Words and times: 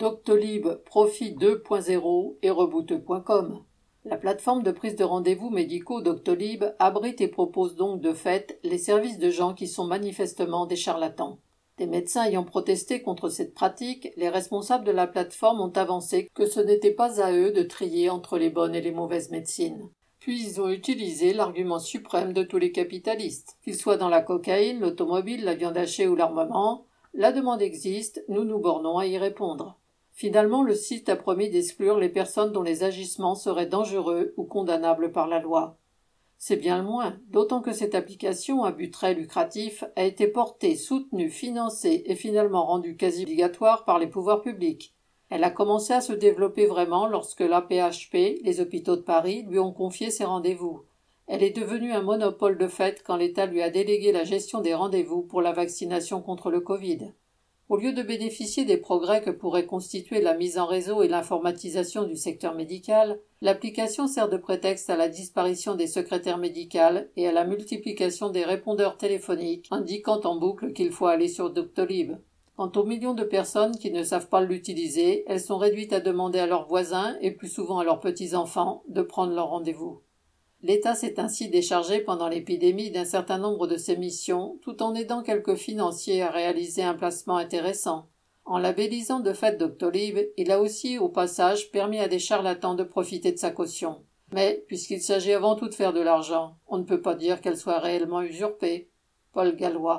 Doctolib 0.00 0.66
Profit 0.86 1.34
2.0 1.34 2.36
et 2.40 2.48
rebooteux.com. 2.48 3.62
La 4.06 4.16
plateforme 4.16 4.62
de 4.62 4.70
prise 4.70 4.96
de 4.96 5.04
rendez-vous 5.04 5.50
médicaux 5.50 6.00
Doctolib 6.00 6.64
abrite 6.78 7.20
et 7.20 7.28
propose 7.28 7.76
donc 7.76 8.00
de 8.00 8.14
fait 8.14 8.58
les 8.62 8.78
services 8.78 9.18
de 9.18 9.28
gens 9.28 9.52
qui 9.52 9.68
sont 9.68 9.84
manifestement 9.84 10.64
des 10.64 10.76
charlatans. 10.76 11.38
Des 11.76 11.86
médecins 11.86 12.24
ayant 12.24 12.44
protesté 12.44 13.02
contre 13.02 13.28
cette 13.28 13.52
pratique, 13.52 14.08
les 14.16 14.30
responsables 14.30 14.86
de 14.86 14.90
la 14.90 15.06
plateforme 15.06 15.60
ont 15.60 15.72
avancé 15.76 16.30
que 16.32 16.46
ce 16.46 16.60
n'était 16.60 16.94
pas 16.94 17.20
à 17.22 17.34
eux 17.34 17.52
de 17.52 17.62
trier 17.62 18.08
entre 18.08 18.38
les 18.38 18.48
bonnes 18.48 18.74
et 18.74 18.80
les 18.80 18.92
mauvaises 18.92 19.30
médecines. 19.30 19.90
Puis 20.18 20.42
ils 20.42 20.62
ont 20.62 20.70
utilisé 20.70 21.34
l'argument 21.34 21.78
suprême 21.78 22.32
de 22.32 22.42
tous 22.42 22.56
les 22.56 22.72
capitalistes. 22.72 23.58
Qu'ils 23.62 23.76
soient 23.76 23.98
dans 23.98 24.08
la 24.08 24.22
cocaïne, 24.22 24.80
l'automobile, 24.80 25.44
la 25.44 25.56
viande 25.56 25.76
hachée 25.76 26.08
ou 26.08 26.16
l'armement, 26.16 26.86
la 27.12 27.32
demande 27.32 27.60
existe, 27.60 28.24
nous 28.28 28.44
nous 28.44 28.60
bornons 28.60 28.96
à 28.96 29.06
y 29.06 29.18
répondre. 29.18 29.76
Finalement, 30.20 30.62
le 30.62 30.74
site 30.74 31.08
a 31.08 31.16
promis 31.16 31.48
d'exclure 31.48 31.98
les 31.98 32.10
personnes 32.10 32.52
dont 32.52 32.60
les 32.60 32.84
agissements 32.84 33.34
seraient 33.34 33.64
dangereux 33.64 34.34
ou 34.36 34.44
condamnables 34.44 35.12
par 35.12 35.26
la 35.26 35.38
loi. 35.40 35.78
C'est 36.36 36.58
bien 36.58 36.76
le 36.76 36.84
moins, 36.84 37.16
d'autant 37.28 37.62
que 37.62 37.72
cette 37.72 37.94
application 37.94 38.62
à 38.62 38.70
but 38.70 38.90
très 38.92 39.14
lucratif 39.14 39.82
a 39.96 40.04
été 40.04 40.26
portée, 40.26 40.76
soutenue, 40.76 41.30
financée 41.30 42.02
et 42.04 42.16
finalement 42.16 42.66
rendue 42.66 42.96
quasi 42.96 43.22
obligatoire 43.22 43.86
par 43.86 43.98
les 43.98 44.08
pouvoirs 44.08 44.42
publics. 44.42 44.94
Elle 45.30 45.42
a 45.42 45.48
commencé 45.48 45.94
à 45.94 46.02
se 46.02 46.12
développer 46.12 46.66
vraiment 46.66 47.06
lorsque 47.06 47.40
l'APHP, 47.40 48.42
les 48.44 48.60
hôpitaux 48.60 48.96
de 48.96 49.00
Paris, 49.00 49.46
lui 49.48 49.58
ont 49.58 49.72
confié 49.72 50.10
ses 50.10 50.24
rendez-vous. 50.24 50.82
Elle 51.28 51.42
est 51.42 51.58
devenue 51.58 51.92
un 51.92 52.02
monopole 52.02 52.58
de 52.58 52.68
fait 52.68 53.02
quand 53.06 53.16
l'État 53.16 53.46
lui 53.46 53.62
a 53.62 53.70
délégué 53.70 54.12
la 54.12 54.24
gestion 54.24 54.60
des 54.60 54.74
rendez-vous 54.74 55.22
pour 55.22 55.40
la 55.40 55.52
vaccination 55.52 56.20
contre 56.20 56.50
le 56.50 56.60
Covid. 56.60 57.10
Au 57.70 57.76
lieu 57.76 57.92
de 57.92 58.02
bénéficier 58.02 58.64
des 58.64 58.78
progrès 58.78 59.22
que 59.22 59.30
pourrait 59.30 59.64
constituer 59.64 60.20
la 60.20 60.34
mise 60.34 60.58
en 60.58 60.66
réseau 60.66 61.04
et 61.04 61.08
l'informatisation 61.08 62.02
du 62.02 62.16
secteur 62.16 62.56
médical, 62.56 63.20
l'application 63.42 64.08
sert 64.08 64.28
de 64.28 64.36
prétexte 64.36 64.90
à 64.90 64.96
la 64.96 65.08
disparition 65.08 65.76
des 65.76 65.86
secrétaires 65.86 66.38
médicales 66.38 67.10
et 67.16 67.28
à 67.28 67.32
la 67.32 67.44
multiplication 67.44 68.28
des 68.28 68.44
répondeurs 68.44 68.96
téléphoniques 68.96 69.68
indiquant 69.70 70.20
en 70.24 70.34
boucle 70.34 70.72
qu'il 70.72 70.90
faut 70.90 71.06
aller 71.06 71.28
sur 71.28 71.50
Doctolib. 71.50 72.14
Quant 72.56 72.72
aux 72.74 72.84
millions 72.84 73.14
de 73.14 73.22
personnes 73.22 73.78
qui 73.78 73.92
ne 73.92 74.02
savent 74.02 74.28
pas 74.28 74.40
l'utiliser, 74.40 75.22
elles 75.28 75.40
sont 75.40 75.58
réduites 75.58 75.92
à 75.92 76.00
demander 76.00 76.40
à 76.40 76.48
leurs 76.48 76.66
voisins 76.66 77.16
et 77.20 77.30
plus 77.30 77.48
souvent 77.48 77.78
à 77.78 77.84
leurs 77.84 78.00
petits-enfants 78.00 78.82
de 78.88 79.02
prendre 79.02 79.32
leur 79.32 79.50
rendez-vous. 79.50 80.02
L'État 80.62 80.94
s'est 80.94 81.18
ainsi 81.18 81.48
déchargé 81.48 82.00
pendant 82.00 82.28
l'épidémie 82.28 82.90
d'un 82.90 83.06
certain 83.06 83.38
nombre 83.38 83.66
de 83.66 83.76
ses 83.76 83.96
missions, 83.96 84.58
tout 84.62 84.82
en 84.82 84.94
aidant 84.94 85.22
quelques 85.22 85.54
financiers 85.54 86.22
à 86.22 86.30
réaliser 86.30 86.82
un 86.82 86.94
placement 86.94 87.36
intéressant. 87.36 88.08
En 88.44 88.58
labellisant 88.58 89.20
de 89.20 89.32
fait 89.32 89.56
Doctolib, 89.56 90.18
il 90.36 90.50
a 90.50 90.60
aussi, 90.60 90.98
au 90.98 91.08
passage, 91.08 91.70
permis 91.70 91.98
à 91.98 92.08
des 92.08 92.18
charlatans 92.18 92.74
de 92.74 92.84
profiter 92.84 93.32
de 93.32 93.38
sa 93.38 93.50
caution. 93.50 94.02
Mais, 94.32 94.64
puisqu'il 94.66 95.00
s'agit 95.00 95.32
avant 95.32 95.56
tout 95.56 95.68
de 95.68 95.74
faire 95.74 95.92
de 95.92 96.00
l'argent, 96.00 96.56
on 96.66 96.78
ne 96.78 96.84
peut 96.84 97.00
pas 97.00 97.14
dire 97.14 97.40
qu'elle 97.40 97.56
soit 97.56 97.78
réellement 97.78 98.22
usurpée. 98.22 98.90
Paul 99.32 99.56
Gallois. 99.56 99.88